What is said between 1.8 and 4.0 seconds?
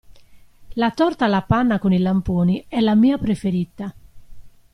i lamponi è la mia preferita.